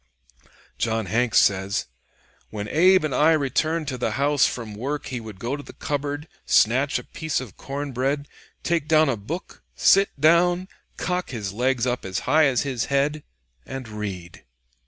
John 0.79 1.05
Hanks 1.05 1.37
says: 1.37 1.85
"When 2.49 2.67
Abe 2.67 3.03
and 3.03 3.13
I 3.13 3.33
returned 3.33 3.87
to 3.89 3.99
the 3.99 4.13
house 4.13 4.47
from 4.47 4.73
work 4.73 5.05
he 5.05 5.19
would 5.19 5.39
go 5.39 5.55
to 5.55 5.61
the 5.61 5.73
cupboard, 5.73 6.27
snatch 6.43 6.97
a 6.97 7.03
piece 7.03 7.39
of 7.39 7.55
corn 7.55 7.91
bread, 7.91 8.27
take 8.63 8.87
down 8.87 9.09
a 9.09 9.15
book, 9.15 9.61
sit 9.75 10.09
down, 10.19 10.67
cock 10.97 11.29
his 11.29 11.53
legs 11.53 11.85
up 11.85 12.03
as 12.03 12.21
high 12.25 12.45
as 12.45 12.63
his 12.63 12.85
head, 12.85 13.21
and 13.63 13.87
read." 13.89 14.43